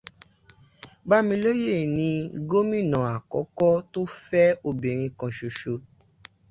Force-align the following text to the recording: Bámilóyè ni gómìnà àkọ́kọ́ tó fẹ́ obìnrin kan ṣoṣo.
Bámilóyè 1.09 1.75
ni 1.95 2.09
gómìnà 2.49 2.97
àkọ́kọ́ 3.15 3.71
tó 3.91 4.01
fẹ́ 4.25 4.57
obìnrin 4.67 5.13
kan 5.17 5.31
ṣoṣo. 5.37 5.73